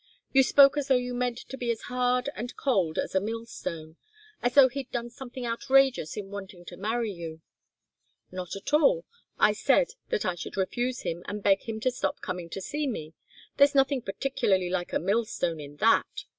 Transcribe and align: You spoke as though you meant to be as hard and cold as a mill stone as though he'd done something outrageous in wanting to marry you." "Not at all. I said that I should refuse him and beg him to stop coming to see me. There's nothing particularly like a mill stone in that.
You 0.33 0.41
spoke 0.41 0.77
as 0.77 0.87
though 0.87 0.95
you 0.95 1.13
meant 1.13 1.37
to 1.47 1.55
be 1.57 1.69
as 1.69 1.81
hard 1.81 2.27
and 2.35 2.57
cold 2.57 2.97
as 2.97 3.13
a 3.13 3.19
mill 3.21 3.45
stone 3.45 3.97
as 4.41 4.55
though 4.55 4.67
he'd 4.67 4.89
done 4.91 5.11
something 5.11 5.45
outrageous 5.45 6.17
in 6.17 6.31
wanting 6.31 6.65
to 6.65 6.75
marry 6.75 7.11
you." 7.11 7.41
"Not 8.31 8.55
at 8.55 8.73
all. 8.73 9.05
I 9.37 9.53
said 9.53 9.89
that 10.09 10.25
I 10.25 10.33
should 10.33 10.57
refuse 10.57 11.01
him 11.01 11.21
and 11.27 11.43
beg 11.43 11.69
him 11.69 11.79
to 11.81 11.91
stop 11.91 12.19
coming 12.19 12.49
to 12.49 12.61
see 12.61 12.87
me. 12.87 13.13
There's 13.57 13.75
nothing 13.75 14.01
particularly 14.01 14.71
like 14.71 14.91
a 14.91 14.97
mill 14.97 15.23
stone 15.23 15.59
in 15.59 15.75
that. 15.75 16.25